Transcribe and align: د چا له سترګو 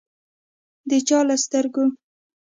د 0.89 0.91
چا 1.07 1.19
له 1.27 1.35
سترګو 1.43 1.83